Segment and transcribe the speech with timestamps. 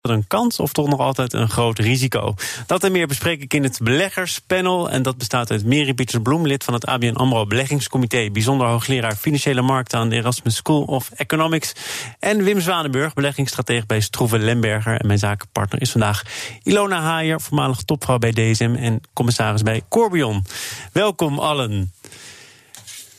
[0.00, 2.34] een kans of toch nog altijd een groot risico?
[2.66, 4.90] Dat en meer bespreek ik in het beleggerspanel.
[4.90, 8.30] En dat bestaat uit Mary Pieters Bloem, lid van het ABN AMRO Beleggingscomité...
[8.30, 11.72] bijzonder hoogleraar Financiële Markten aan de Erasmus School of Economics...
[12.18, 15.00] en Wim Zwanenburg, beleggingsstratege bij Stroeve Lemberger.
[15.00, 16.22] En mijn zakenpartner is vandaag
[16.62, 18.74] Ilona Haier, voormalig topvrouw bij DSM...
[18.78, 20.44] en commissaris bij Corbion.
[20.92, 21.92] Welkom allen.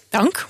[0.09, 0.47] Dank.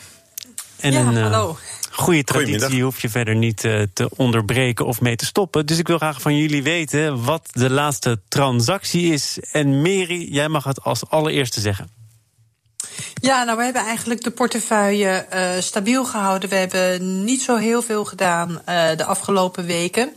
[0.79, 1.57] En ja, een, uh, hallo
[1.91, 5.65] goede traditie hoef je verder niet uh, te onderbreken of mee te stoppen.
[5.65, 9.39] Dus ik wil graag van jullie weten wat de laatste transactie is.
[9.51, 11.89] En Mary, jij mag het als allereerste zeggen.
[13.21, 16.49] Ja, nou, we hebben eigenlijk de portefeuille uh, stabiel gehouden.
[16.49, 18.55] We hebben niet zo heel veel gedaan uh,
[18.95, 20.11] de afgelopen weken.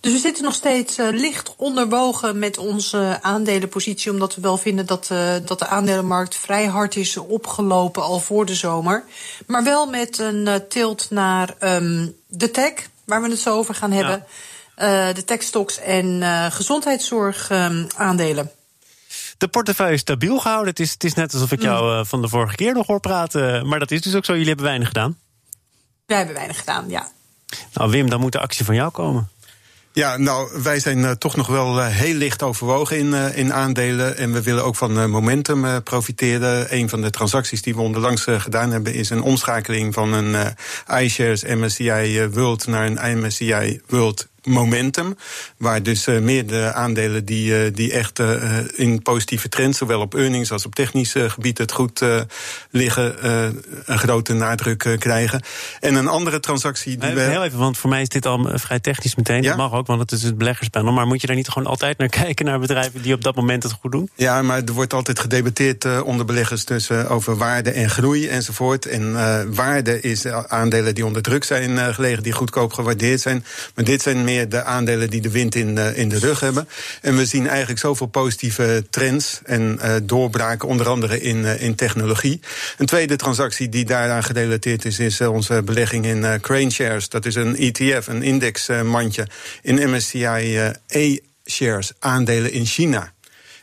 [0.00, 4.86] Dus we zitten nog steeds uh, licht onderwogen met onze aandelenpositie, omdat we wel vinden
[4.86, 9.04] dat, uh, dat de aandelenmarkt vrij hard is opgelopen al voor de zomer.
[9.46, 12.72] Maar wel met een uh, tilt naar um, de tech,
[13.04, 14.24] waar we het zo over gaan hebben.
[14.76, 15.12] Ja.
[15.12, 16.22] de techstocks en
[16.52, 18.50] gezondheidszorg um, aandelen.
[19.38, 20.68] De portefeuille is stabiel gehouden.
[20.68, 23.68] Het is, het is net alsof ik jou van de vorige keer nog hoor praten.
[23.68, 24.32] Maar dat is dus ook zo.
[24.32, 25.18] Jullie hebben weinig gedaan.
[26.06, 27.08] Wij hebben weinig gedaan, ja.
[27.72, 29.28] Nou, Wim, dan moet de actie van jou komen.
[29.98, 33.52] Ja, nou, wij zijn uh, toch nog wel uh, heel licht overwogen in, uh, in
[33.52, 34.16] aandelen.
[34.16, 36.74] En we willen ook van momentum profiteren.
[36.74, 38.94] Een van de transacties die we onderlangs gedaan hebben...
[38.94, 40.54] is een omschakeling van een
[41.00, 45.16] iShares MSCI World naar een MSCI World momentum.
[45.56, 50.00] Waar dus uh, meer de aandelen die, uh, die echt uh, in positieve trends, zowel
[50.00, 52.04] op earnings als op technisch gebied, het goed
[52.70, 53.26] liggen,
[53.84, 55.42] een grote nadruk krijgen.
[55.80, 56.96] En een andere transactie.
[56.96, 57.20] Die we...
[57.20, 59.42] Heel even, want voor mij is dit al vrij technisch meteen.
[59.42, 59.48] Ja?
[59.48, 60.92] Dat mag ook, want het is het beleggerspanel.
[60.92, 63.62] Maar moet je daar niet gewoon altijd naar kijken, naar bedrijven die op dat moment
[63.62, 64.10] het goed doen?
[64.14, 68.86] Ja, maar er wordt altijd gedebatteerd onder beleggers tussen over waarde en groei enzovoort.
[68.86, 69.14] En
[69.54, 73.44] waarde is aandelen die onder druk zijn gelegen, die goedkoop gewaardeerd zijn.
[73.74, 76.68] Maar dit zijn de aandelen die de wind in, in de rug hebben.
[77.00, 81.74] En we zien eigenlijk zoveel positieve trends en uh, doorbraken, onder andere in, uh, in
[81.74, 82.40] technologie.
[82.76, 87.08] Een tweede transactie die daaraan gerelateerd is, is onze belegging in Crane Shares.
[87.08, 89.26] Dat is een ETF, een indexmandje
[89.62, 93.12] in MSCI E-shares, aandelen in China.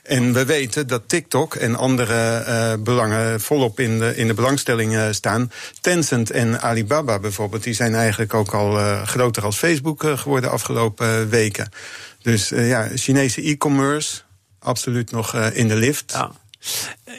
[0.05, 4.93] En we weten dat TikTok en andere uh, belangen volop in de, in de belangstelling
[4.93, 5.51] uh, staan.
[5.81, 11.29] Tencent en Alibaba bijvoorbeeld, die zijn eigenlijk ook al uh, groter als Facebook geworden afgelopen
[11.29, 11.69] weken.
[12.21, 14.21] Dus ja, Chinese e-commerce,
[14.59, 16.11] absoluut nog in de lift.
[16.11, 16.31] Ja.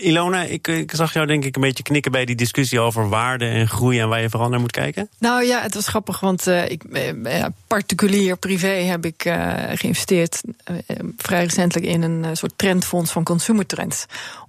[0.00, 3.46] Ilona, ik, ik, zag jou denk ik een beetje knikken bij die discussie over waarde
[3.46, 5.08] en groei en waar je vooral naar moet kijken.
[5.18, 9.22] Nou ja, het was grappig, want uh, ik, uh, particulier, privé heb ik
[9.74, 10.40] geïnvesteerd
[11.16, 14.06] vrij recentelijk in een soort trendfonds van consumer trends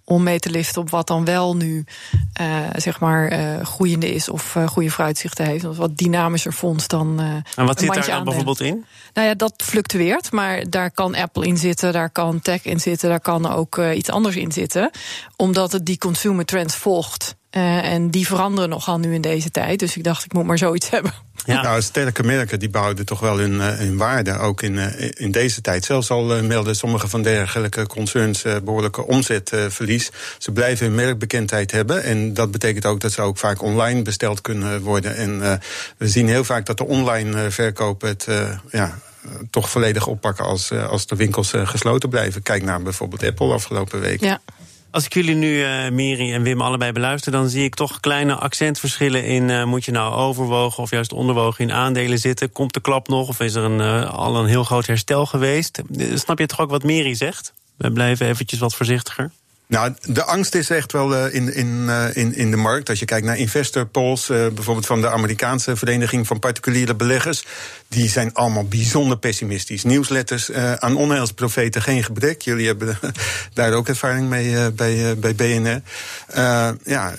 [0.09, 1.85] om mee te liften op wat dan wel nu
[2.41, 5.65] uh, zeg maar uh, groeiende is of uh, goede vooruitzichten heeft.
[5.65, 7.19] Of wat dynamischer fonds dan.
[7.55, 8.85] en wat zit daar dan bijvoorbeeld in?
[9.13, 13.09] Nou ja, dat fluctueert, maar daar kan Apple in zitten, daar kan tech in zitten,
[13.09, 14.91] daar kan ook iets anders in zitten,
[15.35, 17.36] omdat het die consumer trends volgt.
[17.49, 19.79] En die veranderen nogal nu in deze tijd.
[19.79, 21.11] Dus ik dacht, ik moet maar zoiets hebben.
[21.45, 21.61] Ja.
[21.61, 24.77] Nou, sterke merken die behouden toch wel hun, hun waarde, ook in,
[25.17, 25.85] in deze tijd.
[25.85, 30.09] Zelfs al melden sommige van dergelijke concerns behoorlijke omzetverlies.
[30.37, 32.03] Ze blijven hun merkbekendheid hebben.
[32.03, 35.15] En dat betekent ook dat ze ook vaak online besteld kunnen worden.
[35.15, 35.53] En uh,
[35.97, 38.99] we zien heel vaak dat de online verkoop het uh, ja,
[39.49, 42.41] toch volledig oppakken als, als de winkels gesloten blijven.
[42.41, 44.21] Kijk naar bijvoorbeeld Apple afgelopen week.
[44.21, 44.39] Ja.
[44.91, 49.23] Als ik jullie nu, uh, en Wim, allebei beluister, dan zie ik toch kleine accentverschillen
[49.23, 49.49] in.
[49.49, 52.51] Uh, moet je nou overwogen of juist onderwogen in aandelen zitten?
[52.51, 55.81] Komt de klap nog of is er een, uh, al een heel groot herstel geweest?
[56.13, 57.53] Snap je toch ook wat Miri zegt?
[57.75, 59.31] We blijven eventjes wat voorzichtiger.
[59.67, 62.89] Nou, de angst is echt wel uh, in, in, uh, in, in de markt.
[62.89, 67.45] Als je kijkt naar investor polls, uh, bijvoorbeeld van de Amerikaanse Vereniging van Particuliere Beleggers,
[67.87, 69.83] die zijn allemaal bijzonder pessimistisch.
[69.83, 72.41] Nieuwsletters aan onheilsprofeten geen gebrek.
[72.41, 72.99] Jullie hebben
[73.53, 75.81] daar ook ervaring mee bij, bij BNR.
[76.83, 77.13] ja,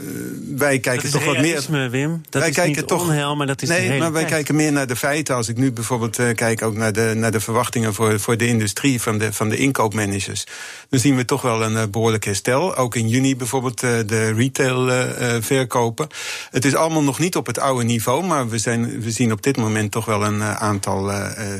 [0.56, 1.90] wij kijken toch wat meer.
[1.90, 2.22] Wim.
[2.30, 4.72] Dat wij is kijken niet toch, onheil, maar dat is Nee, maar wij kijken meer
[4.72, 5.34] naar de feiten.
[5.34, 9.00] Als ik nu bijvoorbeeld kijk ook naar de, naar de verwachtingen voor, voor de industrie
[9.00, 10.46] van de, van de inkoopmanagers,
[10.88, 12.76] dan zien we toch wel een behoorlijke herstel.
[12.76, 14.90] Ook in juni bijvoorbeeld de retail
[15.42, 16.08] verkopen.
[16.50, 19.42] Het is allemaal nog niet op het oude niveau, maar we, zijn, we zien op
[19.42, 21.10] dit moment toch wel een aantal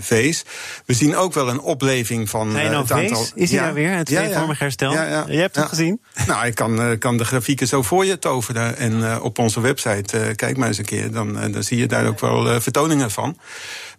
[0.00, 0.44] V's.
[0.84, 3.26] We zien ook wel een opleving van nou het aantal.
[3.34, 3.90] Is hij ja, daar weer?
[3.90, 4.92] Het V-vormig herstel?
[4.92, 6.00] Ja, Je hebt het gezien?
[6.26, 8.76] Nou, ik kan, kan de grafieken zo voor je toveren.
[8.76, 12.20] En op onze website, kijk maar eens een keer, dan, dan zie je daar ook
[12.20, 13.36] wel vertoningen van.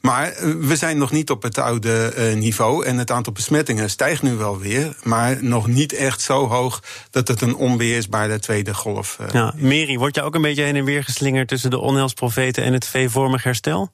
[0.01, 2.85] Maar eh, we zijn nog niet op het oude eh, niveau.
[2.85, 4.95] En het aantal besmettingen stijgt nu wel weer.
[5.03, 9.25] Maar nog niet echt zo hoog dat het een onbeheersbare tweede golf is.
[9.25, 12.63] Uh, ja, Mary, word je ook een beetje heen en weer geslingerd tussen de onheilsprofeten
[12.63, 13.91] en het V-vormig herstel?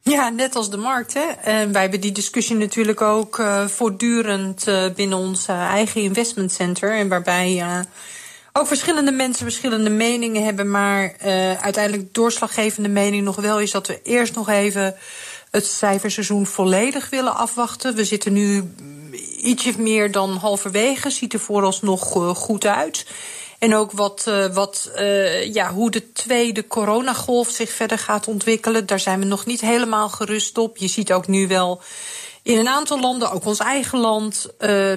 [0.00, 1.14] Ja, net als de markt.
[1.14, 1.26] Hè.
[1.50, 4.64] En wij hebben die discussie natuurlijk ook uh, voortdurend
[4.94, 6.98] binnen ons eigen investment center.
[6.98, 7.86] En waarbij
[8.52, 10.70] ook verschillende mensen verschillende meningen hebben.
[10.70, 14.96] Maar uh, uiteindelijk doorslaggevende mening nog wel is dat we eerst nog even
[15.50, 17.94] het cijferseizoen volledig willen afwachten.
[17.94, 18.74] We zitten nu
[19.42, 21.10] ietsje meer dan halverwege.
[21.10, 23.06] Ziet er vooralsnog uh, goed uit.
[23.58, 24.90] En ook wat, uh, wat,
[25.52, 28.86] ja, hoe de tweede coronagolf zich verder gaat ontwikkelen.
[28.86, 30.76] Daar zijn we nog niet helemaal gerust op.
[30.76, 31.82] Je ziet ook nu wel
[32.42, 34.46] in een aantal landen, ook ons eigen land,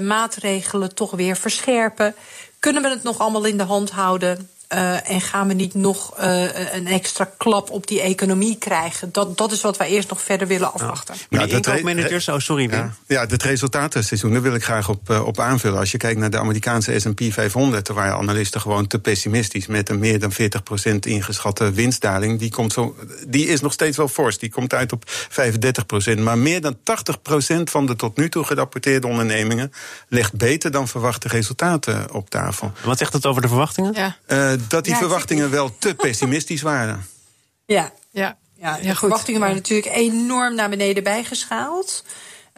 [0.01, 2.15] maatregelen toch weer verscherpen.
[2.61, 4.49] Kunnen we het nog allemaal in de hand houden?
[4.73, 9.11] Uh, en gaan we niet nog uh, een extra klap op die economie krijgen?
[9.11, 11.15] Dat, dat is wat wij eerst nog verder willen afwachten.
[11.15, 11.37] Ja.
[11.37, 12.79] Nou, de inkoopmanagers, oh sorry Wim.
[12.79, 15.79] Ja, ja, het resultatenseizoen, daar wil ik graag op, uh, op aanvullen.
[15.79, 17.87] Als je kijkt naar de Amerikaanse S&P 500...
[17.87, 19.67] daar waren analisten gewoon te pessimistisch...
[19.67, 20.35] met een meer dan 40%
[20.99, 22.39] ingeschatte winstdaling.
[22.39, 22.95] Die, komt zo,
[23.27, 25.03] die is nog steeds wel fors, die komt uit op
[26.15, 26.19] 35%.
[26.19, 29.71] Maar meer dan 80% van de tot nu toe gerapporteerde ondernemingen...
[30.07, 32.71] legt beter dan verwachte resultaten op tafel.
[32.83, 33.93] Wat zegt het over de verwachtingen?
[33.93, 37.05] Ja dat die verwachtingen wel te pessimistisch waren.
[37.65, 38.37] Ja, ja.
[38.53, 42.03] ja, de verwachtingen waren natuurlijk enorm naar beneden bijgeschaald.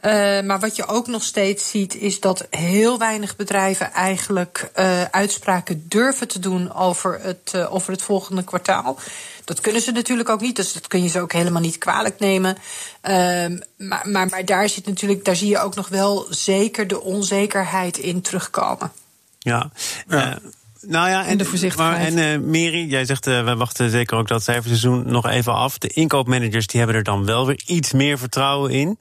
[0.06, 5.04] Uh, maar wat je ook nog steeds ziet, is dat heel weinig bedrijven eigenlijk uh,
[5.04, 9.00] uitspraken durven te doen over het, uh, over het volgende kwartaal.
[9.46, 12.20] Dat kunnen ze natuurlijk ook niet, dus dat kun je ze ook helemaal niet kwalijk
[12.20, 12.58] nemen.
[13.02, 17.02] Ehm, maar, maar, maar daar zit natuurlijk, daar zie je ook nog wel zeker de
[17.02, 18.92] onzekerheid in terugkomen.
[19.40, 19.72] Ja.
[20.08, 20.40] ja.
[20.88, 22.16] Nou ja, en de voorzichtigheid.
[22.16, 25.78] en uh, Mary, jij zegt, uh, we wachten zeker ook dat cijferseizoen nog even af.
[25.78, 28.98] De inkoopmanagers die hebben er dan wel weer iets meer vertrouwen in.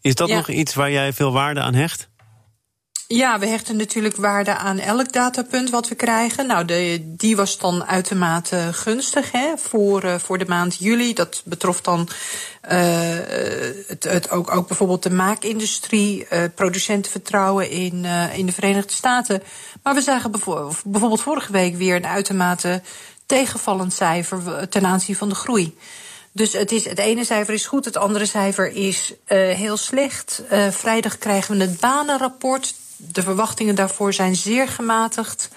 [0.00, 2.08] Is dat nog iets waar jij veel waarde aan hecht?
[3.06, 6.46] Ja, we hechten natuurlijk waarde aan elk datapunt wat we krijgen.
[6.46, 11.14] Nou, de, die was dan uitermate gunstig hè, voor, uh, voor de maand juli.
[11.14, 12.08] Dat betrof dan
[12.70, 12.70] uh,
[13.86, 18.04] het, het, ook, ook bijvoorbeeld de maakindustrie, uh, producentenvertrouwen in,
[18.34, 19.42] in de Verenigde Staten.
[19.82, 22.82] Maar we zagen bijvoorbeeld vorige week weer een uitermate
[23.26, 25.76] tegenvallend cijfer ten aanzien van de groei.
[26.32, 30.42] Dus het, is, het ene cijfer is goed, het andere cijfer is heel slecht.
[30.70, 32.74] Vrijdag krijgen we het banenrapport
[33.12, 35.48] de verwachtingen daarvoor zijn zeer gematigd.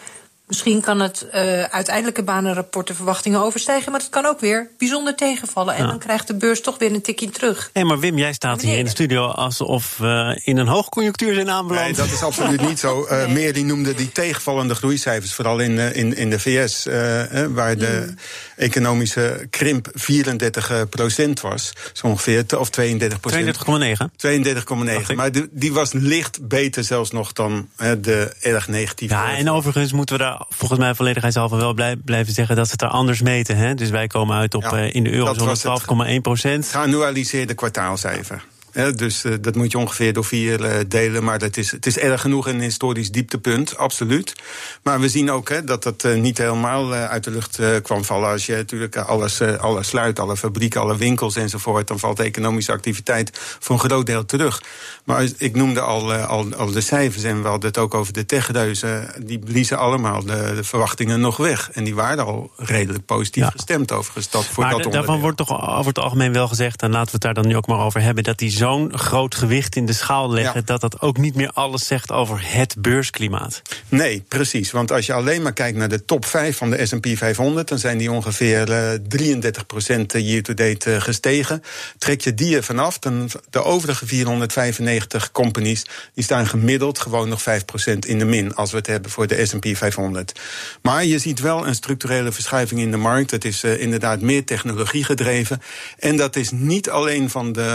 [0.48, 5.16] Misschien kan het uh, uiteindelijke banenrapport de verwachtingen overstijgen, maar het kan ook weer bijzonder
[5.16, 5.76] tegenvallen.
[5.76, 7.70] En dan krijgt de beurs toch weer een tikje terug.
[7.74, 11.50] Nee, maar Wim, jij staat hier in de studio alsof we in een hoogconjunctuur zijn
[11.50, 11.86] aanbeland.
[11.86, 13.04] Nee, dat is absoluut niet zo.
[13.04, 13.34] Uh, nee.
[13.34, 16.86] Meer die noemde die tegenvallende groeicijfers, vooral in, uh, in, in de VS,
[17.50, 18.16] waar de mm.
[18.56, 23.58] economische krimp 34 procent was, zo ongeveer, of 32 procent.
[23.58, 25.10] 32,9.
[25.10, 25.16] 32,9.
[25.16, 29.14] Maar die, die was licht beter zelfs nog dan de erg negatieve.
[29.14, 32.72] Ja, en overigens moeten we daar volgens mij volledigheidshalve wel blij, blijven zeggen dat ze
[32.72, 33.57] het er anders meten.
[33.57, 33.74] Hè?
[33.74, 36.68] Dus wij komen uit op ja, uh, in de eurozone 12,1 procent.
[36.68, 38.44] Geannualiseerde kwartaalcijfer
[38.95, 41.24] dus uh, dat moet je ongeveer door vier uh, delen.
[41.24, 44.33] Maar dat is, het is erg genoeg een historisch dieptepunt, absoluut.
[44.83, 48.29] Maar we zien ook hè, dat dat uh, niet helemaal uit de lucht kwam vallen.
[48.29, 51.88] Als je natuurlijk alles, alles sluit, alle fabrieken, alle winkels enzovoort...
[51.88, 54.62] dan valt de economische activiteit voor een groot deel terug.
[55.03, 58.25] Maar ik noemde al, al, al de cijfers en we hadden het ook over de
[58.25, 59.13] techreuzen.
[59.25, 61.69] Die bliezen allemaal de, de, verwachtingen nog weg.
[61.72, 63.50] En die waren al redelijk positief ja.
[63.50, 64.29] gestemd overigens.
[64.29, 66.81] Dat voor maar dat daarvan wordt toch over het algemeen wel gezegd...
[66.81, 68.24] en laten we het daar dan nu ook maar over hebben...
[68.24, 70.65] dat die zo'n groot gewicht in de schaal leggen, ja.
[70.65, 73.62] dat dat ook niet meer alles zegt over het beursklimaat.
[73.89, 74.71] Nee, precies.
[74.71, 77.77] Want als je alleen maar kijkt naar de top 5 van de SP 500, dan
[77.77, 79.41] zijn die ongeveer uh,
[79.93, 81.63] 33% year-to-date uh, gestegen.
[81.97, 87.41] Trek je die er vanaf, dan de overige 495 companies, die staan gemiddeld gewoon nog
[87.41, 87.43] 5%
[88.00, 90.39] in de min, als we het hebben voor de SP 500.
[90.81, 93.31] Maar je ziet wel een structurele verschuiving in de markt.
[93.31, 95.62] Het is uh, inderdaad meer technologie gedreven.
[96.00, 97.65] En dat is niet alleen van de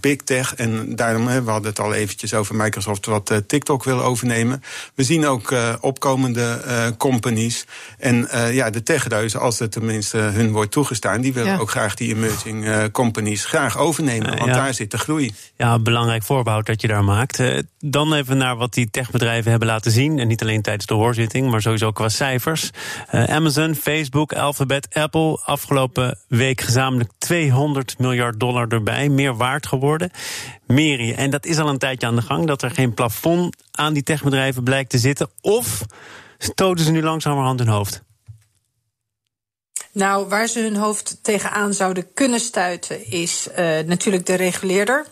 [0.00, 0.54] big tech.
[0.54, 4.62] En daarom, we hadden het al eventjes over Microsoft wat TikTok wil overnemen.
[4.94, 6.60] We zien ook opkomende
[6.98, 7.64] companies.
[7.98, 12.14] En ja, de techreuzen, als het tenminste hun wordt toegestaan, die willen ook graag die
[12.14, 14.38] emerging companies graag overnemen.
[14.38, 15.34] Want daar zit de groei.
[15.56, 17.42] Ja, belangrijk voorbehoud dat je daar maakt.
[17.78, 20.18] dan even naar wat die techbedrijven hebben laten zien.
[20.18, 22.70] En niet alleen tijdens de hoorzitting, maar sowieso qua cijfers.
[23.10, 30.10] Amazon, Facebook, Alphabet, Apple, afgelopen week gezamenlijk 200 miljard dollar erbij, meer waard geworden.
[30.66, 33.92] Meri, en dat is al een tijdje aan de gang, dat er geen plafond aan
[33.92, 35.30] die techbedrijven blijkt te zitten.
[35.40, 35.82] Of
[36.38, 38.02] stoten ze nu langzamerhand hun hoofd?
[39.92, 43.56] Nou, waar ze hun hoofd tegenaan zouden kunnen stuiten, is uh,
[43.86, 45.06] natuurlijk de reguleerder.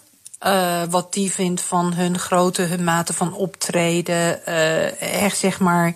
[0.46, 4.40] Uh, wat die vindt van hun grootte, hun mate van optreden.
[4.48, 5.94] Uh, echt zeg maar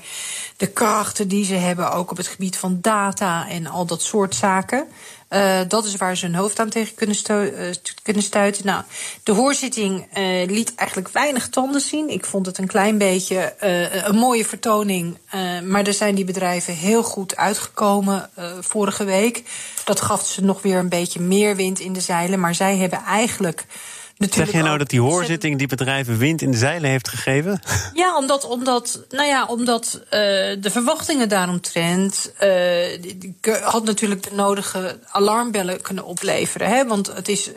[0.56, 4.34] de krachten die ze hebben, ook op het gebied van data en al dat soort
[4.34, 4.86] zaken.
[5.30, 7.16] Uh, dat is waar ze hun hoofd aan tegen kunnen,
[8.02, 8.66] kunnen stuiten.
[8.66, 8.82] Nou,
[9.22, 12.08] de hoorzitting uh, liet eigenlijk weinig tanden zien.
[12.08, 13.54] Ik vond het een klein beetje
[14.04, 15.18] een mooie vertoning.
[15.64, 19.42] maar er zijn die bedrijven heel goed uitgekomen vorige week.
[19.84, 22.40] Dat gaf ze nog weer een beetje meer wind in de zeilen.
[22.40, 23.66] Maar zij hebben eigenlijk
[24.28, 27.60] zeg je nou dat die hoorzitting die bedrijven wind in de zeilen heeft gegeven?
[27.94, 32.32] Ja, omdat, omdat, nou ja, omdat uh, de verwachtingen daaromtrent.
[32.42, 36.68] Uh, had natuurlijk de nodige alarmbellen kunnen opleveren.
[36.68, 36.86] Hè?
[36.86, 37.50] Want het is,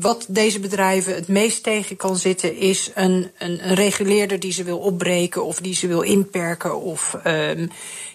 [0.00, 4.64] wat deze bedrijven het meest tegen kan zitten, is een, een, een reguleerder die ze
[4.64, 7.70] wil opbreken of die ze wil inperken of um,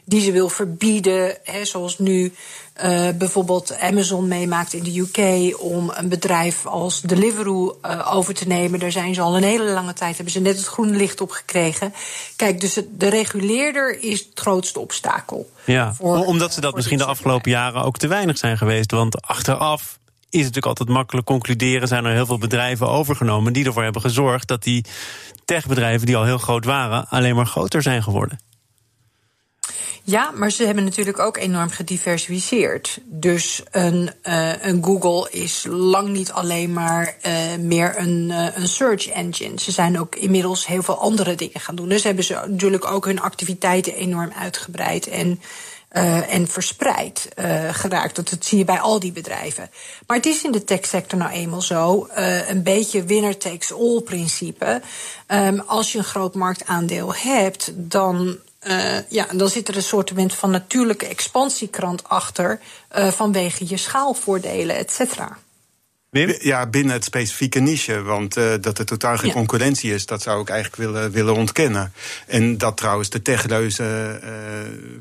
[0.10, 1.38] die ze wil verbieden.
[1.44, 2.34] Hè, zoals nu
[2.84, 8.48] uh, bijvoorbeeld Amazon meemaakt in de UK om een bedrijf als Deliveroo uh, over te
[8.48, 8.80] nemen.
[8.80, 11.32] Daar zijn ze al een hele lange tijd, hebben ze net het groene licht op
[11.32, 11.94] gekregen.
[12.36, 15.50] Kijk, dus de reguleerder is het grootste obstakel.
[15.66, 18.92] Ja, voor, omdat ze dat misschien de afgelopen jaren ook te weinig zijn geweest.
[18.92, 19.82] Want achteraf
[20.30, 21.88] is het natuurlijk altijd makkelijk concluderen.
[21.88, 24.86] Zijn er heel veel bedrijven overgenomen die ervoor hebben gezorgd dat die
[25.46, 28.40] techbedrijven die al heel groot waren, alleen maar groter zijn geworden.
[30.04, 33.00] Ja, maar ze hebben natuurlijk ook enorm gediversifieerd.
[33.06, 38.68] Dus een, uh, een Google is lang niet alleen maar uh, meer een, uh, een
[38.68, 39.60] search engine.
[39.60, 41.90] Ze zijn ook inmiddels heel veel andere dingen gaan doen.
[41.90, 45.42] Dus hebben ze natuurlijk ook hun activiteiten enorm uitgebreid en,
[46.30, 47.30] en verspreid
[47.72, 48.16] geraakt.
[48.16, 49.70] Dat, zie je bij al die bedrijven.
[50.08, 52.08] Maar het is in de techsector nou eenmaal zo,
[52.48, 54.82] een beetje winner takes all principe.
[55.28, 60.12] Um, als je een groot marktaandeel hebt, dan uh, ja, dan zit er een soort
[60.28, 62.60] van natuurlijke expansiekrant achter
[62.98, 65.38] uh, vanwege je schaalvoordelen, et cetera.
[66.40, 68.02] Ja, binnen het specifieke niche.
[68.02, 69.34] Want uh, dat er totaal geen ja.
[69.34, 71.94] concurrentie is, dat zou ik eigenlijk willen, willen ontkennen.
[72.28, 74.30] En dat trouwens de techreuzen uh,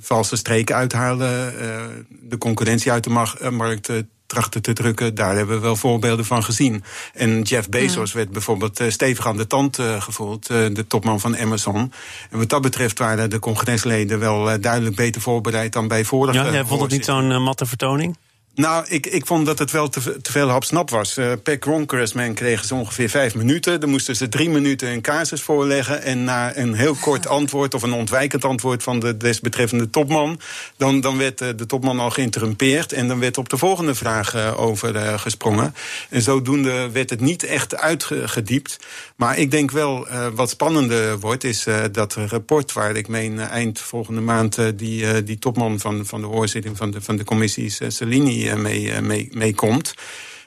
[0.01, 3.91] valse streken uithalen, uh, de concurrentie uit de markt
[4.29, 5.15] trachten te drukken.
[5.15, 6.85] Daar hebben we wel voorbeelden van gezien.
[7.15, 11.21] En Jeff Bezos werd bijvoorbeeld uh, stevig aan de tand uh, gevoeld, uh, de topman
[11.21, 11.93] van Amazon.
[12.31, 16.39] En wat dat betreft waren de congresleden wel duidelijk beter voorbereid dan bij vorige.
[16.39, 18.17] Ja, jij vond het niet zo'n matte vertoning?
[18.59, 21.19] Nou, ik, ik vond dat het wel te, te veel hapsnap was.
[21.19, 23.81] Uh, per congressman kregen ze ongeveer vijf minuten.
[23.81, 26.03] Dan moesten ze drie minuten een casus voorleggen.
[26.03, 30.41] En na een heel kort antwoord of een ontwijkend antwoord van de desbetreffende topman...
[30.77, 32.93] dan, dan werd uh, de topman al geïnterrumpeerd.
[32.93, 35.75] En dan werd op de volgende vraag uh, over gesprongen.
[36.09, 38.79] En zodoende werd het niet echt uitgediept.
[39.17, 42.73] Maar ik denk wel, wat spannender wordt, is dat rapport...
[42.73, 47.01] waar ik meen eind volgende maand die, die topman van, van de hoorzitting van de,
[47.01, 49.95] van de commissie Salini mee, eh, mee, mee komt.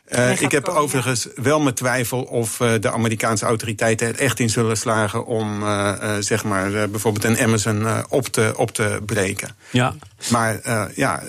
[0.09, 1.41] Uh, ik heb komen, overigens ja.
[1.41, 6.15] wel mijn twijfel of uh, de Amerikaanse autoriteiten er echt in zullen slagen om uh,
[6.19, 9.55] zeg maar bijvoorbeeld een Amazon op, te, op te breken.
[9.69, 9.95] Ja.
[10.31, 10.59] Maar
[10.95, 11.23] ja,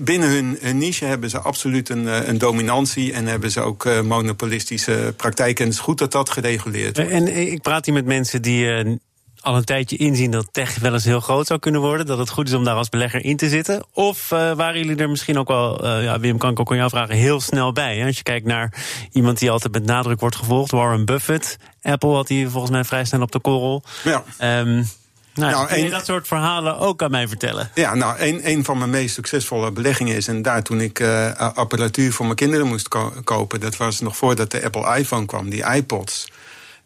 [0.00, 5.14] binnen hun, hun, niche hebben ze absoluut een, een dominantie en hebben ze ook monopolistische
[5.16, 5.64] praktijken.
[5.64, 7.12] En het is goed dat dat gereguleerd wordt.
[7.12, 9.00] En ik praat hier met mensen die
[9.44, 12.06] al een tijdje inzien dat tech wel eens heel groot zou kunnen worden.
[12.06, 13.84] Dat het goed is om daar als belegger in te zitten.
[13.92, 16.76] Of uh, waren jullie er misschien ook wel, uh, ja, Wim, kan ik ook aan
[16.76, 17.96] jou vragen, heel snel bij?
[17.96, 18.06] Hè?
[18.06, 18.74] Als je kijkt naar
[19.12, 21.56] iemand die altijd met nadruk wordt gevolgd, Warren Buffett.
[21.82, 23.82] Apple had hij volgens mij vrij snel op de korrel.
[24.04, 24.24] Ja.
[24.60, 24.88] Um,
[25.34, 27.70] nou, nou kun je dat soort verhalen ook aan mij vertellen?
[27.74, 30.28] Ja, nou, een, een van mijn meest succesvolle beleggingen is...
[30.28, 33.60] en daar toen ik uh, apparatuur voor mijn kinderen moest ko kopen...
[33.60, 36.28] dat was nog voordat de Apple iPhone kwam, die iPods...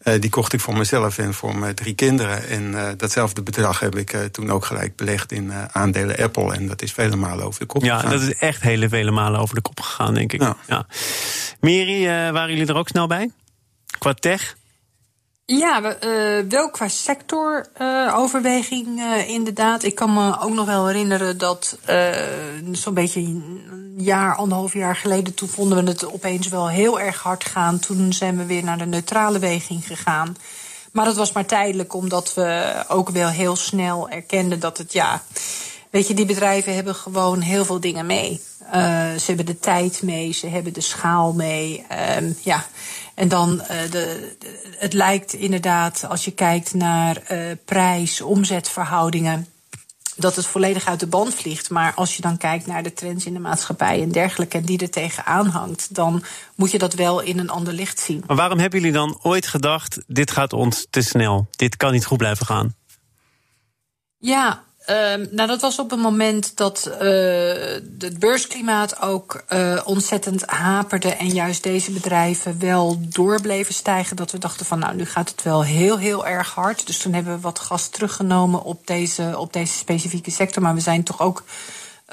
[0.03, 2.47] Uh, die kocht ik voor mezelf en voor mijn drie kinderen.
[2.47, 6.53] En uh, datzelfde bedrag heb ik uh, toen ook gelijk belegd in aandelen Apple.
[6.53, 8.11] En dat is vele malen over de kop ja, gegaan.
[8.11, 10.41] Ja, dat is echt hele vele malen over de kop gegaan, denk ik.
[10.41, 10.55] Ja.
[10.67, 10.85] ja.
[11.59, 13.31] Miri, waren jullie er ook snel bij?
[13.99, 14.55] Qua tech?
[15.57, 19.83] Ja, uh, wel qua sectoroverweging uh, inderdaad.
[19.83, 21.77] Ik kan me ook nog wel herinneren dat
[22.71, 23.41] zo'n beetje
[23.97, 27.79] jaar, anderhalf jaar geleden, toen vonden we het opeens wel heel erg hard gaan.
[27.79, 30.37] Toen zijn we weer naar de neutrale weging gegaan.
[30.91, 35.21] Maar dat was maar tijdelijk, omdat we ook wel heel snel erkenden dat het ja.
[35.89, 38.41] Weet je, die bedrijven hebben gewoon heel veel dingen mee.
[38.73, 38.73] Uh,
[39.13, 41.85] ze hebben de tijd mee, ze hebben de schaal mee.
[42.17, 42.65] Um, ja.
[43.15, 49.47] En dan, uh, de, de, het lijkt inderdaad, als je kijkt naar uh, prijs, omzetverhoudingen
[50.15, 51.69] dat het volledig uit de band vliegt.
[51.69, 54.57] Maar als je dan kijkt naar de trends in de maatschappij en dergelijke...
[54.57, 56.23] en die er tegenaan hangt, dan
[56.55, 58.23] moet je dat wel in een ander licht zien.
[58.27, 60.01] Maar waarom hebben jullie dan ooit gedacht...
[60.07, 62.75] dit gaat ons te snel, dit kan niet goed blijven gaan?
[64.17, 64.95] Ja, Uh,
[65.31, 66.97] nou, dat was op een moment dat uh,
[67.99, 71.09] het beursklimaat ook uh, ontzettend haperde.
[71.09, 74.15] En juist deze bedrijven wel doorbleven stijgen.
[74.15, 76.87] Dat we dachten van nou, nu gaat het wel heel, heel erg hard.
[76.87, 80.63] Dus toen hebben we wat gas teruggenomen op deze, op deze specifieke sector.
[80.63, 81.43] Maar we zijn toch ook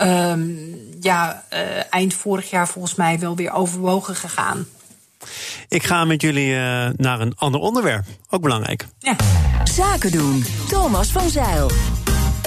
[0.01, 1.45] um, ja,
[1.91, 4.67] eind vorig jaar volgens mij wel weer overwogen gegaan.
[5.69, 6.55] Ik ga met jullie
[6.97, 8.05] naar een ander onderwerp.
[8.31, 8.87] Ook belangrijk.
[8.99, 9.17] Ja.
[9.65, 10.45] Zaken doen.
[10.69, 11.71] Thomas van Zeil.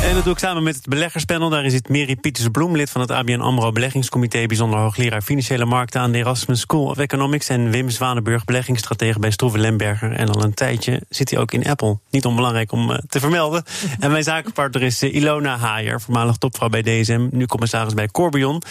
[0.02, 1.50] En dat doe ik samen met het beleggerspanel.
[1.50, 4.46] Daarin zit Mary Pieters-Bloem, lid van het ABN AMRO Beleggingscomité...
[4.46, 7.50] bijzonder hoogleraar Financiële Markten aan de Erasmus School of Economics...
[7.50, 10.12] en Wim Zwanenburg, beleggingsstratege bij Stroeven Lemberger.
[10.12, 11.98] En al een tijdje zit hij ook in Apple.
[12.10, 13.64] Niet onbelangrijk om uh, te vermelden.
[14.00, 17.28] en mijn zakenpartner is uh, Ilona Haier, voormalig topvrouw bij DSM...
[17.32, 18.62] nu commissaris bij Corbion.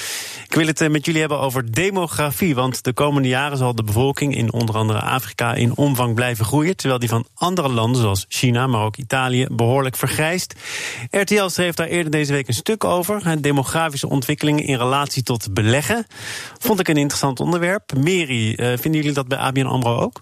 [0.49, 2.55] Ik wil het uh, met jullie hebben over demografie...
[2.55, 5.55] want de komende jaren zal de bevolking in onder andere Afrika...
[5.55, 6.77] in omvang blijven groeien...
[6.77, 9.47] terwijl die van andere landen, zoals China, maar ook Italië...
[9.51, 10.55] behoorlijk vergrijst...
[11.21, 13.43] RTL schreef daar eerder deze week een stuk over.
[13.43, 16.07] Demografische ontwikkelingen in relatie tot beleggen.
[16.59, 17.93] Vond ik een interessant onderwerp.
[17.97, 20.21] Mary, uh, vinden jullie dat bij ABN AMRO ook?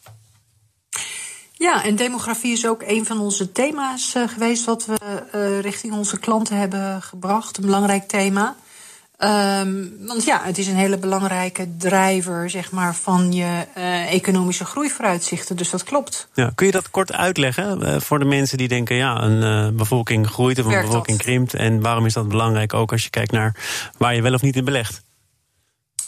[1.53, 4.65] Ja, en demografie is ook een van onze thema's uh, geweest...
[4.65, 7.57] wat we uh, richting onze klanten hebben gebracht.
[7.57, 8.57] Een belangrijk thema.
[9.19, 14.65] Um, want ja, het is een hele belangrijke drijver zeg maar, van je uh, economische
[14.65, 15.57] groeivooruitzichten.
[15.57, 16.29] Dus dat klopt.
[16.35, 19.77] Ja, kun je dat kort uitleggen uh, voor de mensen die denken: ja, een uh,
[19.77, 21.27] bevolking groeit of een bevolking dat?
[21.27, 21.55] krimpt?
[21.55, 23.57] En waarom is dat belangrijk ook als je kijkt naar
[23.97, 25.03] waar je wel of niet in belegt?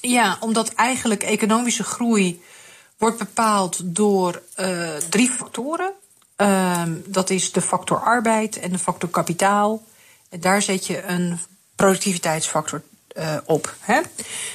[0.01, 2.43] Ja, omdat eigenlijk economische groei
[2.99, 4.43] wordt bepaald door
[5.09, 5.93] drie factoren.
[7.07, 9.83] dat is de factor arbeid en de factor kapitaal.
[10.29, 11.39] En daar zet je een
[11.75, 12.83] productiviteitsfactor
[13.19, 13.75] uh, op.
[13.81, 14.01] Hè?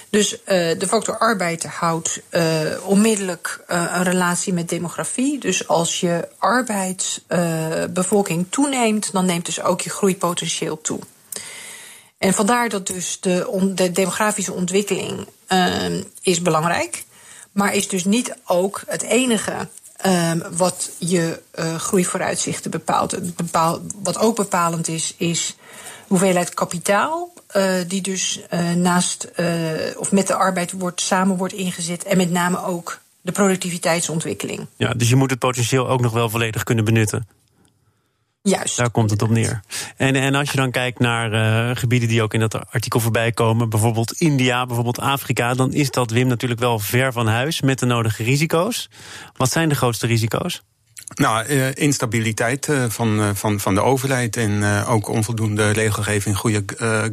[0.09, 0.39] Dus uh,
[0.79, 2.43] de factor arbeid houdt uh,
[2.85, 5.39] onmiddellijk een relatie met demografie.
[5.39, 10.99] Dus als je arbeidsbevolking toeneemt, dan neemt dus ook je groeipotentieel toe.
[12.17, 15.27] En vandaar dat dus de, de demografische ontwikkeling
[16.21, 17.03] is belangrijk,
[17.51, 19.67] maar is dus niet ook het enige
[20.05, 21.41] um, wat je
[21.77, 23.35] groeivooruitzichten bepaalt.
[23.35, 25.55] Bepaal, wat ook bepalend is, is
[26.07, 29.47] hoeveelheid kapitaal uh, die dus uh, naast uh,
[29.95, 32.03] of met de arbeid wordt, samen wordt ingezet.
[32.03, 34.67] En met name ook de productiviteitsontwikkeling.
[34.75, 37.27] Ja, dus je moet het potentieel ook nog wel volledig kunnen benutten.
[38.41, 38.77] Juist.
[38.77, 39.61] Daar komt het op neer.
[39.97, 43.31] En, en als je dan kijkt naar uh, gebieden die ook in dat artikel voorbij
[43.31, 47.79] komen, bijvoorbeeld India, bijvoorbeeld Afrika, dan is dat Wim natuurlijk wel ver van huis met
[47.79, 48.89] de nodige risico's.
[49.35, 50.63] Wat zijn de grootste risico's?
[51.15, 56.63] Nou, uh, instabiliteit uh, van, uh, van, van de overheid en ook onvoldoende regelgeving, goede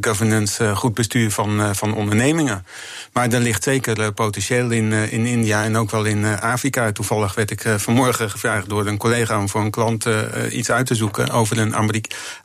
[0.01, 2.65] governance, goed bestuur van, van ondernemingen.
[3.13, 6.91] Maar er ligt zeker potentieel in, in India en ook wel in Afrika.
[6.91, 10.05] Toevallig werd ik vanmorgen gevraagd door een collega om voor een klant
[10.51, 11.75] iets uit te zoeken over een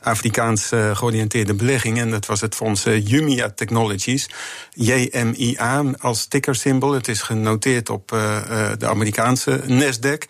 [0.01, 1.99] Afrikaans georiënteerde belegging.
[1.99, 4.29] En dat was het fonds Jumia Technologies,
[4.73, 6.93] JMIA als tickersymbool.
[6.93, 8.07] Het is genoteerd op
[8.77, 10.27] de Amerikaanse Nasdaq.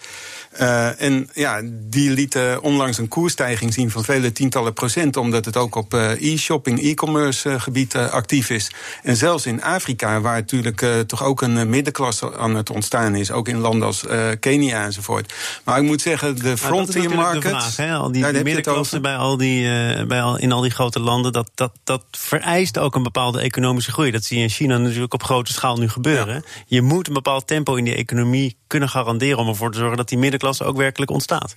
[0.61, 5.57] Uh, en ja, die lieten onlangs een koersstijging zien van vele tientallen procent, omdat het
[5.57, 8.71] ook op uh, e-shopping, e-commerce uh, gebied actief is.
[9.03, 13.47] En zelfs in Afrika, waar natuurlijk toch ook een middenklasse aan het ontstaan is, ook
[13.47, 14.05] in landen als
[14.39, 15.33] Kenia enzovoort.
[15.63, 17.41] Maar ik moet zeggen, de frontier market.
[17.41, 17.93] Vraag, hè?
[17.93, 19.63] Al die middenklasse bij al die,
[20.05, 23.91] bij al, in al die grote landen, dat, dat, dat vereist ook een bepaalde economische
[23.91, 24.11] groei.
[24.11, 26.33] Dat zie je in China natuurlijk op grote schaal nu gebeuren.
[26.33, 26.41] Ja.
[26.65, 30.09] Je moet een bepaald tempo in die economie kunnen garanderen om ervoor te zorgen dat
[30.09, 31.55] die middenklasse ook ontstaat.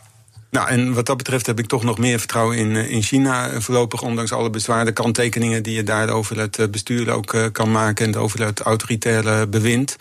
[0.51, 3.61] Nou, en wat dat betreft heb ik toch nog meer vertrouwen in, eh, in China
[3.61, 8.07] voorlopig, ondanks alle bezwaarde kanttekeningen die je daar over het eh, bestuur ook kan maken
[8.07, 9.97] en over het autoritaire bewind.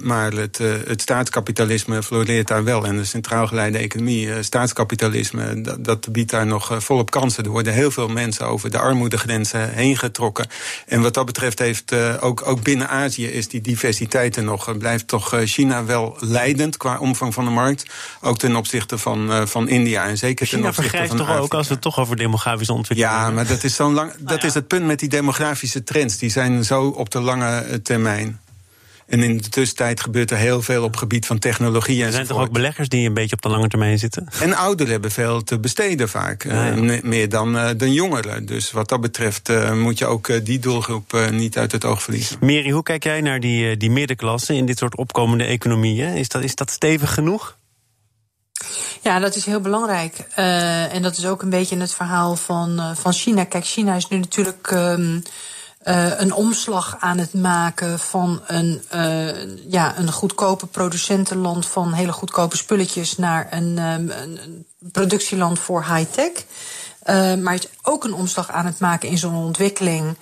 [0.00, 2.86] Maar het, het staatskapitalisme floreert daar wel.
[2.86, 7.44] En de centraal geleide economie, staatskapitalisme, dat, dat, biedt daar nog volop kansen.
[7.44, 10.46] Er worden heel veel mensen over de armoedegrenzen heen getrokken.
[10.86, 14.78] En wat dat betreft heeft ook, ook binnen Azië is die diversiteit er nog.
[14.78, 17.84] Blijft toch China wel leidend qua omvang van de markt.
[18.20, 20.06] Ook ten opzichte van van, van India.
[20.06, 23.46] En zeker China vergrijst toch ook als we het toch over demografische ontwikkeling Ja, maar
[23.46, 26.18] dat is, zo'n lang, dat nou is het punt met die demografische trends.
[26.18, 28.40] Die zijn zo op de lange termijn.
[29.06, 32.04] En in de tussentijd gebeurt er heel veel op gebied van technologie.
[32.04, 34.28] Er zijn toch ook beleggers die een beetje op de lange termijn zitten?
[34.40, 36.44] En ouderen hebben veel te besteden vaak.
[36.44, 38.46] Eh, meer dan, uh, dan jongeren.
[38.46, 42.36] Dus wat dat betreft uh, moet je ook die doelgroep niet uit het oog verliezen.
[42.40, 46.14] Mary, hoe kijk jij naar die, die middenklasse in dit soort opkomende economieën?
[46.14, 47.56] Is dat, is dat stevig genoeg?
[49.00, 50.18] Ja, dat is heel belangrijk.
[50.90, 53.44] en dat is ook een beetje het verhaal van, van China.
[53.44, 54.70] Kijk, China is nu natuurlijk.
[54.70, 55.22] Um,
[55.86, 62.12] uh, een omslag aan het maken van een, uh, ja, een goedkope producentenland van hele
[62.12, 66.32] goedkope spulletjes naar een, um, een productieland voor high-tech.
[67.42, 70.16] Maar het is ook een omslag aan het maken in zo'n ontwikkeling.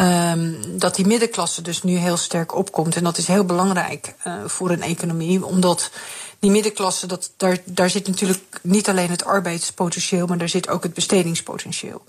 [0.00, 2.96] Um, dat die middenklasse dus nu heel sterk opkomt.
[2.96, 4.14] En dat is heel belangrijk
[4.46, 5.90] voor een economie, omdat
[6.38, 10.82] die middenklasse, dat, daar, daar zit natuurlijk niet alleen het arbeidspotentieel, maar daar zit ook
[10.82, 12.02] het bestedingspotentieel.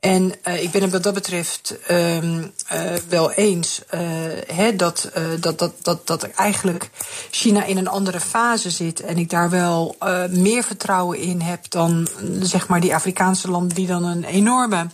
[0.00, 5.10] En uh, ik ben het wat dat betreft um, uh, wel eens uh, dat,
[5.40, 6.90] dat, dat, dat, dat eigenlijk
[7.30, 9.00] China in een andere fase zit.
[9.00, 9.96] En ik daar wel
[10.30, 12.08] meer vertrouwen in heb dan
[12.40, 14.86] zeg maar die Afrikaanse landen die dan een enorme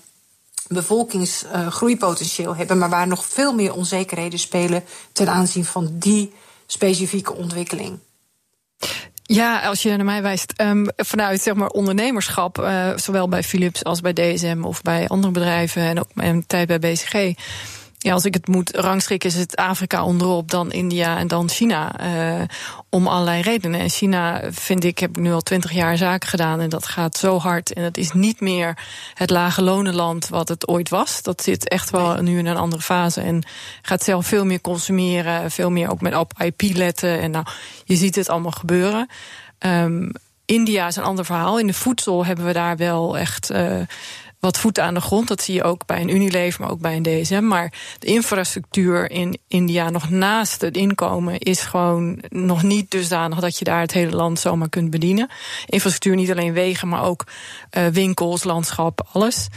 [0.73, 6.33] bevolkingsgroeipotentieel hebben, maar waar nog veel meer onzekerheden spelen ten aanzien van die
[6.67, 7.99] specifieke ontwikkeling.
[9.23, 13.85] Ja, als je naar mij wijst, um, vanuit zeg maar ondernemerschap, uh, zowel bij Philips
[13.85, 17.35] als bij DSM of bij andere bedrijven en ook mijn tijd bij BCG
[18.03, 22.01] ja, als ik het moet rangschikken, is het Afrika onderop, dan India en dan China.
[22.01, 22.43] Uh,
[22.89, 23.81] om allerlei redenen.
[23.81, 26.61] En China, vind ik, heb ik nu al twintig jaar zaken gedaan.
[26.61, 27.73] En dat gaat zo hard.
[27.73, 28.79] En het is niet meer
[29.15, 31.23] het lage lonenland wat het ooit was.
[31.23, 33.21] Dat zit echt wel nu in een andere fase.
[33.21, 33.43] En
[33.83, 35.51] gaat zelf veel meer consumeren.
[35.51, 37.21] Veel meer ook met op IP letten.
[37.21, 37.47] En nou,
[37.85, 39.09] je ziet het allemaal gebeuren.
[39.59, 40.13] Um,
[40.45, 41.59] India is een ander verhaal.
[41.59, 43.51] In de voedsel hebben we daar wel echt.
[43.51, 43.81] Uh,
[44.43, 45.29] wat voeten aan de grond.
[45.29, 47.47] Dat zie je ook bij een Unilever, maar ook bij een DSM.
[47.47, 53.59] Maar de infrastructuur in India, nog naast het inkomen, is gewoon nog niet dusdanig dat
[53.59, 55.31] je daar het hele land zomaar kunt bedienen.
[55.67, 57.25] Infrastructuur niet alleen wegen, maar ook
[57.71, 59.49] uh, winkels, landschap, alles.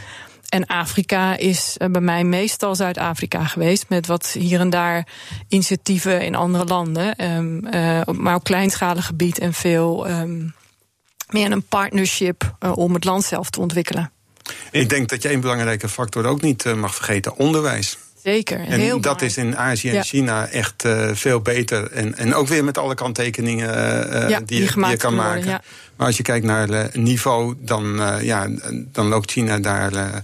[0.48, 5.06] En Afrika is uh, bij mij meestal Zuid-Afrika geweest, met wat hier en daar
[5.48, 7.32] initiatieven in andere landen.
[7.32, 10.54] Um, uh, maar op kleinschalig gebied en veel um,
[11.30, 14.14] meer een partnership om het land zelf te ontwikkelen.
[14.80, 17.98] Ik denk dat je een belangrijke factor ook niet eh, mag vergeten: onderwijs.
[18.22, 18.60] Zeker.
[18.60, 21.90] En heel dat is in Azië en China echt uh, veel beter.
[21.90, 25.44] En, en ook weer met alle kanttekeningen uh, ja, die, die, je, kan maken.
[25.44, 25.62] ja.
[25.96, 30.22] Maar als je kijkt naar het niveau, dan, uh, ja, dan loopt China daar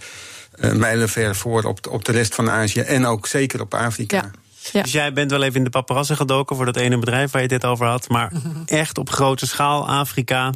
[0.57, 2.81] mijlenver voor op, op de rest van Azië.
[2.81, 4.31] En ook zeker op Afrika.
[4.73, 4.83] Ja.
[4.83, 7.49] Dus jij bent wel even in de paparazzen gedoken voor dat ene bedrijf waar je
[7.49, 8.09] dit over had.
[8.09, 8.33] Maar
[8.67, 10.53] echt op grote schaal, Afrika.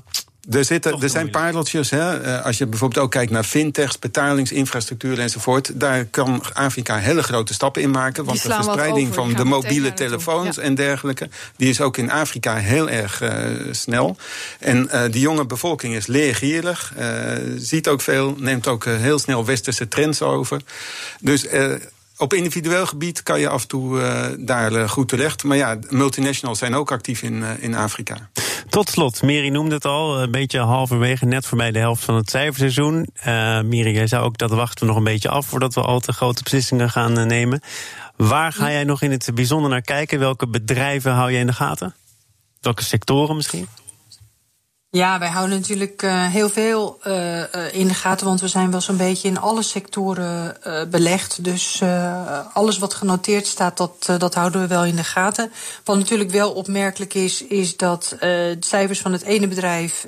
[0.51, 1.91] Er, zitten, er zijn pareltjes.
[1.91, 2.21] Hè?
[2.21, 5.81] Eh, als je bijvoorbeeld ook kijkt naar fintechs, betalingsinfrastructuur enzovoort.
[5.81, 8.25] Daar kan Afrika hele grote stappen in maken.
[8.25, 11.29] Want de verspreiding van de mobiele telefoons en dergelijke.
[11.57, 13.31] die is ook in Afrika heel erg uh,
[13.71, 14.17] snel.
[14.59, 16.93] En uh, die jonge bevolking is leergierig.
[17.57, 20.61] ziet ook veel, neemt ook heel snel westerse trends over.
[21.21, 21.47] Dus
[22.16, 25.44] op individueel gebied kan je af en toe uh, daar uh, goed terecht.
[25.44, 28.31] Maar ja, multinationals zijn ook actief in, uh, in Afrika.
[28.68, 32.31] Tot slot, Miri noemde het al, een beetje halverwege, net voorbij de helft van het
[32.31, 33.09] cijferseizoen.
[33.64, 36.12] Miri, jij zou ook dat wachten we nog een beetje af voordat we al te
[36.12, 37.61] grote beslissingen gaan nemen.
[38.16, 40.18] Waar ga jij nog in het bijzonder naar kijken?
[40.18, 41.94] Welke bedrijven hou je in de gaten?
[42.61, 43.68] Welke sectoren misschien?
[44.97, 48.81] Ja, wij houden natuurlijk uh, heel veel uh, in de gaten, want we zijn wel
[48.81, 50.57] zo'n beetje in alle sectoren
[50.91, 51.45] belegd.
[51.45, 51.83] Dus
[52.53, 55.53] alles wat genoteerd staat, dat, dat houden we wel in de gaten.
[55.85, 60.07] Wat natuurlijk wel opmerkelijk is, is dat de cijfers van het ene bedrijf.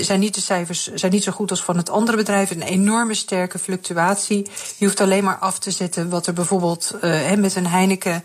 [0.00, 2.50] Zijn niet de cijfers zijn niet zo goed als van het andere bedrijf.
[2.50, 4.50] Een enorme sterke fluctuatie.
[4.76, 6.96] Je hoeft alleen maar af te zetten wat er bijvoorbeeld
[7.36, 8.24] met een Heineken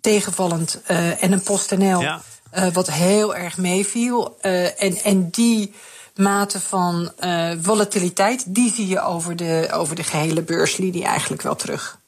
[0.00, 0.80] tegenvallend
[1.20, 2.00] en een PostNL.
[2.00, 2.22] Ja
[2.54, 4.36] uh, wat heel erg meeviel.
[4.42, 5.74] Uh, en, en die
[6.14, 11.56] mate van uh, volatiliteit, die zie je over de, over de gehele beurslinie eigenlijk wel
[11.56, 12.00] terug.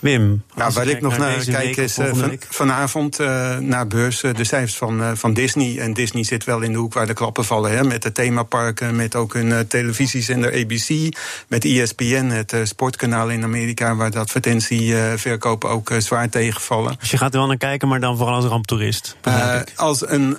[0.00, 0.42] Wim.
[0.54, 4.44] Nou, waar ik nog naar, kijk is uh, van, vanavond uh, naar beurs uh, de
[4.44, 5.78] cijfers van, van Disney.
[5.78, 7.70] En Disney zit wel in de hoek waar de klappen vallen.
[7.70, 11.16] Hè, met de themaparken, met ook hun televisiezender ABC.
[11.48, 16.96] Met ESPN, het sportkanaal in Amerika, waar de advertentieverkopen ook zwaar tegenvallen.
[16.98, 19.16] Dus je gaat er wel naar kijken, maar dan vooral als ramptoerist?
[19.76, 20.38] als een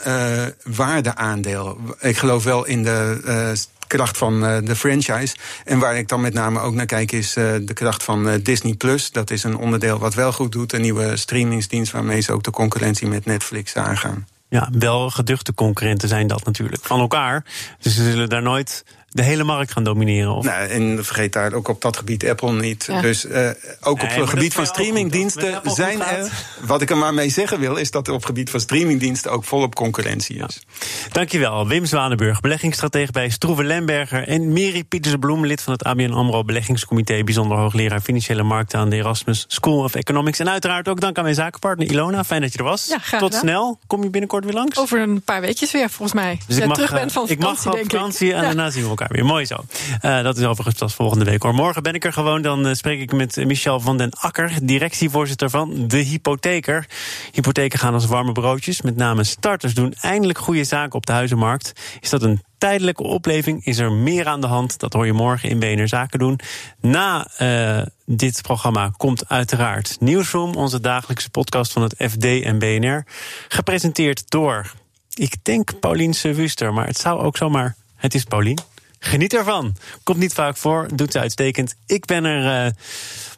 [0.63, 1.77] waardeaandeel.
[1.99, 3.55] Ik geloof wel in de
[3.95, 5.36] kracht van uh, de franchise.
[5.65, 8.34] En waar ik dan met name ook naar kijk is uh, de kracht van uh,
[8.43, 9.12] Disney Plus.
[9.12, 10.73] Dat is een onderdeel wat wel goed doet.
[10.73, 14.27] Een nieuwe streamingsdienst waarmee ze ook de concurrentie met Netflix aangaan.
[14.49, 17.45] ja, wel geduchte concurrenten zijn dat natuurlijk van elkaar.
[17.79, 20.36] Dus ze zullen daar nooit de hele markt gaan domineren.
[20.36, 20.45] Of?
[20.45, 22.86] Nou, en vergeet daar ook op dat gebied Apple niet.
[22.88, 23.02] Ja.
[23.02, 23.49] Dus uh,
[23.82, 26.32] ook Nee, op het gebied van streamingdiensten zijn er.
[26.62, 29.32] Wat ik er maar mee zeggen wil, is dat er op het gebied van streamingdiensten
[29.32, 30.63] ook volop concurrentie is.
[31.12, 34.28] Dankjewel, Wim Zwanenburg, beleggingsstratege bij Stroeven Lemberger...
[34.28, 37.23] en Miri Pieterse-Bloem, lid van het ABN AMRO Beleggingscomité...
[37.23, 40.39] bijzonder hoogleraar Financiële Markten aan de Erasmus School of Economics.
[40.39, 42.23] En uiteraard ook dank aan mijn zakenpartner Ilona.
[42.23, 42.88] Fijn dat je er was.
[42.88, 43.80] Ja, graag Tot snel.
[43.88, 44.78] Kom je binnenkort weer langs?
[44.78, 46.38] Over een paar weekjes weer, volgens mij.
[46.47, 47.91] Dus Jij ik mag, terug eh, bent van ik mag vakantie, op denk ik.
[47.91, 48.45] vakantie en Ja.
[48.45, 49.25] daarna zien we elkaar weer.
[49.25, 49.55] Mooi zo.
[50.01, 51.53] Eh, dat is overigens pas volgende week hoor.
[51.53, 52.41] Morgen ben ik er gewoon.
[52.41, 56.87] Dan eh, spreek ik met Michel van den Akker, directievoorzitter van De Hypotheker.
[57.31, 58.81] Hypotheken gaan als warme broodjes.
[58.81, 61.73] Met name starters doen eindelijk goede zaken op de huizenmarkt.
[61.99, 63.65] Is dat een tijdelijke opleving?
[63.65, 64.79] Is er meer aan de hand?
[64.79, 66.39] Dat hoor je morgen in BNR Zaken doen.
[66.81, 73.05] Na eh, dit programma komt uiteraard Nieuwsroom, onze dagelijkse podcast van het FD en BNR.
[73.47, 74.73] Gepresenteerd door,
[75.13, 77.75] ik denk Paulien Wuster, maar het zou ook zomaar.
[77.95, 78.72] Het is Paulien.
[79.03, 79.75] Geniet ervan.
[80.03, 81.75] Komt niet vaak voor, doet ze uitstekend.
[81.85, 82.71] Ik ben er eh,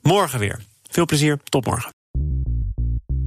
[0.02, 0.60] morgen weer.
[0.90, 1.94] Veel plezier, tot morgen.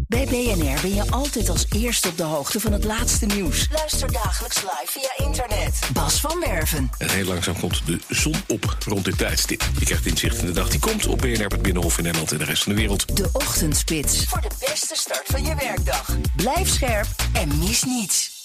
[0.09, 3.69] Bij BNR ben je altijd als eerste op de hoogte van het laatste nieuws.
[3.73, 5.81] Luister dagelijks live via internet.
[5.93, 6.91] Bas van Werven.
[6.99, 9.69] En heel langzaam komt de zon op rond dit tijdstip.
[9.79, 12.39] Je krijgt inzicht in de dag die komt op BNR, het Binnenhof in Nederland en
[12.39, 13.17] de rest van de wereld.
[13.17, 14.25] De Ochtendspits.
[14.25, 16.17] Voor de beste start van je werkdag.
[16.37, 18.38] Blijf scherp en mis niets.